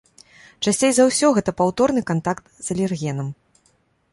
[0.67, 3.27] Часцей за ўсё, гэта паўторны кантакт з алергенам.